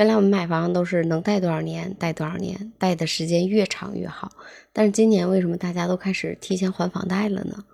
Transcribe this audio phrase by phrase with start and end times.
[0.00, 4.32] 原来我们买房都是能贷多少年贷多少年，贷的时间越长越好。
[4.72, 7.64] 但是今年为什么大家都开始提前还房贷了呢？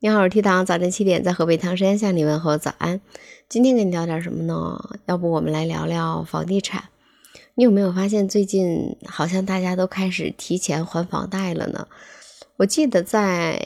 [0.00, 3.00] 你好，我是 T 糖，早晨七点在河北唐山向你问候早安。
[3.48, 4.78] 今天跟你聊点什么呢？
[5.06, 6.84] 要不我们来聊聊房地产。
[7.54, 11.88] 你有没有发现最近好像大家都开始提前还房贷了呢？
[12.58, 13.58] 我记得在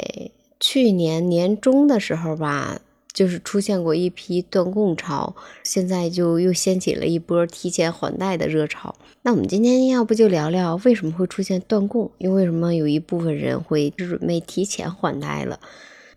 [0.61, 2.79] 去年年中的时候吧。
[3.17, 5.35] 就是出现过一批断供潮，
[5.65, 8.95] 现在就又掀起了一波提前还贷的热潮。
[9.23, 15.59] 那我们今天要不就聊聊为什么会出现断供，又为什么有一部分人会准备提前还贷了？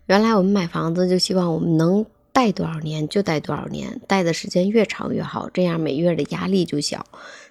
[0.08, 7.06] 原来我们买房子就希望我们能贷多少年就贷多少年，贷的时间越长越好，这样每月的压力就小。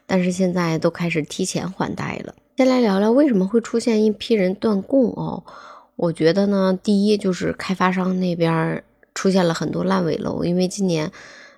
[0.06, 2.36] 但是现在都开始提前还贷了。
[2.56, 5.44] 先来聊聊为什么会出现一批人断供哦？
[5.96, 8.84] 我觉得呢，第一就是开发商那边。
[9.20, 11.12] 出现了很多烂尾楼，因为今年，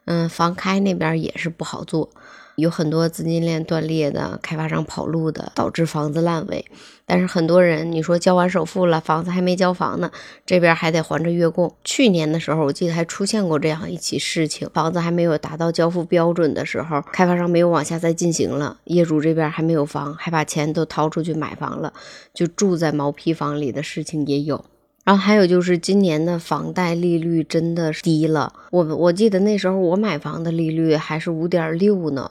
[0.06, 2.10] 嗯，房开那边也是不好做，
[2.56, 6.66] 有很多资金链断裂的，开发商跑路的，导致房子烂尾。
[7.06, 10.10] 但是很多人，你说交完首付了，房子还没交房呢，
[10.44, 11.72] 这边还得还着月供。
[11.84, 21.94] 去年的时候，我记得还出现过这样一起事情，房子还没有达到交付标准的时候，开发商没有往下再进行了，业主这边还没有房，还把钱都掏出去买房了，
[22.34, 24.66] 就住在毛坯房里的事情也有。
[25.04, 32.30] 然后还有就是今年的房贷利率真的低了，我我记得那时候我买房的利率还是五点六呢，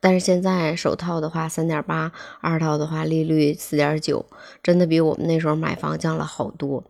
[0.00, 4.24] 但是现在首套的话三点八，二套的话利率四点九，
[4.62, 6.82] 真的比我们那时候买房降了好多。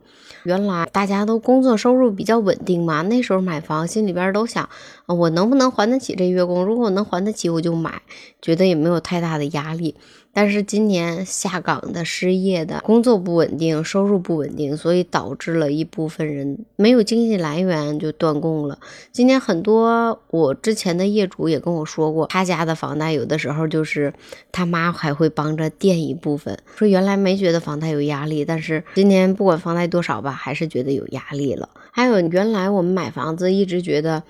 [0.43, 4.67] 原来大家都工作收入比较稳定嘛，那时候买房心里边都想，
[5.05, 6.65] 我能不能还得起这月供？
[6.65, 8.01] 如果我能还得起，我就买，
[8.41, 9.95] 觉得也没有太大的压力。
[10.33, 18.79] 但是今年下岗的、失业的、工作不稳定、收入不稳定，所以导致了一部分人没有经济来源就断供了。
[19.11, 24.13] 今年很多我之前的业主也跟我说过，他家的房贷有的时候就是
[24.51, 31.69] 他妈还会帮着垫一部分，说原来没觉得房贷有压力，但是今年不管房贷多少吧，还是觉得有压力了。
[31.91, 34.23] 还有原来我们买房子一直觉得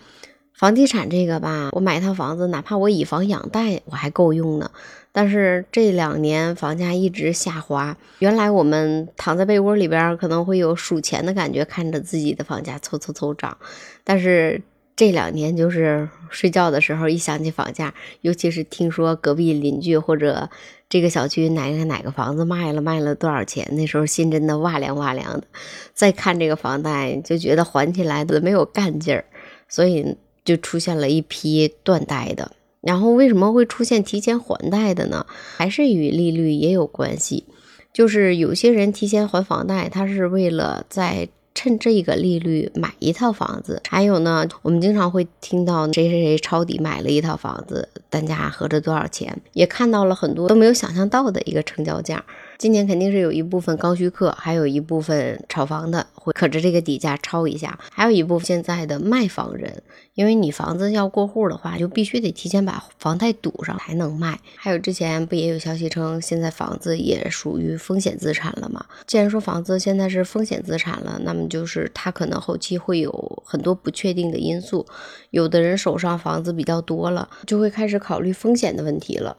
[0.62, 4.70] 房地产这个吧，我买一套房子，哪怕我以房养贷，我还够用呢。
[5.12, 13.58] 但是这两年房价一直下滑，原来我们躺在被窝里边可能会有数钱的感觉，看着自己的房价凑凑凑涨。
[14.04, 14.62] 但是
[14.96, 17.92] 这两年就是睡觉的时候一想起房价，
[18.22, 20.48] 尤其是听说隔壁邻居或者
[20.88, 25.48] 这个小区哪个哪个房子卖了卖了多少钱，那时候心真的哇凉哇凉的。
[25.96, 29.26] 再看这个房贷，就觉得还起来都没有干劲儿，
[29.68, 32.52] 所以就出现了一批断贷的。
[32.82, 35.26] 然后为什么会出现提前还贷的呢？
[35.56, 37.46] 还是与利率也有关系。
[37.94, 43.82] 就是有些人提前还房贷，他是为了在趁这个利率买一套房子。
[43.90, 52.24] 还有呢，我们经常会听到谁谁谁抄底买了一套房子，单价合着多少钱，也看到了很多都没有想象到的一个成交价。
[52.62, 59.82] 今年肯定是有一部分刚需客，还有一部分炒房的会可着这个底价抄一下，还有一部分现在的卖房人，
[60.14, 64.40] 因为你房子要过户的话，就必须得提前把房贷堵上才能卖。
[64.58, 68.86] 还有之前不也有消息称，现在房子也属于风险资产了吗？
[69.08, 74.86] 既然说房子现在是风险资产了，那么就是它可能后期会有很多不确定的因素，
[75.32, 79.36] 有的人手上房子比较多了，就会开始考虑风险的问题了。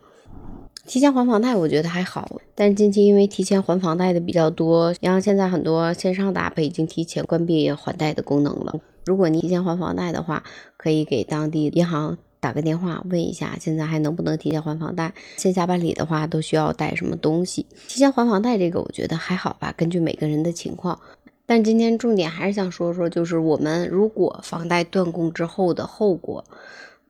[0.84, 8.74] 提前还房贷，我觉得还好，但是近期因为提前还房贷的比较多，银行现在很多线上的 app 已经提前关闭还贷的功能了。
[9.06, 10.42] 如果你提前还房贷的话，
[10.76, 15.14] 可以给当地银行打个电话问一下，现在还能不能提前还房贷？
[15.36, 17.64] 线下办理的话都需要带什么东西？
[17.86, 20.98] 提前还房贷这个我觉得还好吧，根据每个人的情况。
[21.46, 26.44] 但今天重点还是想说说，就是我们如果房贷断供之后的后果。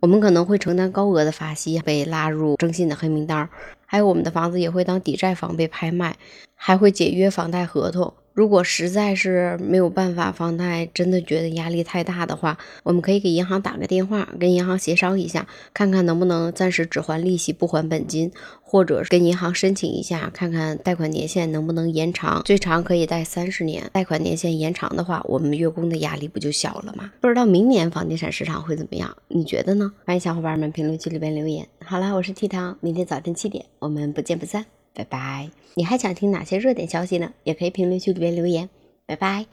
[0.02, 3.48] 我们可能会承担高额的罚息，被拉入征信的黑名单
[3.86, 6.16] 还有我们的房子也会当抵债房被拍卖，
[6.56, 8.12] 还会解约房贷合同。
[8.34, 18.32] 如果实在是没有办法，房贷真的觉得压力太大的话，我们可以给银行打个电话，跟银行协商一下，看看能不能暂时只还利息不还本金，
[18.62, 23.90] 或者跟银行申请一下，看看贷款年限能不能延长，最长可以贷三十年。
[23.93, 27.12] 贷款年限延长的话，我们月供的压力不就小了吗？
[27.20, 29.14] 不知道明年房地产市场会怎么样？
[29.29, 29.93] 你觉得呢？
[30.06, 31.67] 欢迎小伙伴们评论区里边留言。
[31.84, 34.64] 好了，我是 T 糖，明天早晨七点，我们不见不散。
[34.94, 35.50] 拜拜！
[35.75, 37.33] 你还想听哪些热点消息呢？
[37.44, 38.69] 也可以评论区里边留言。
[39.06, 39.47] 拜拜。